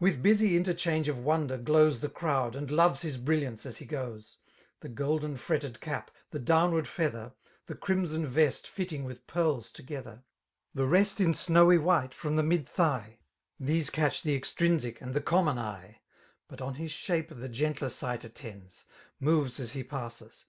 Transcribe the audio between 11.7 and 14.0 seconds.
white from the mid thigh: These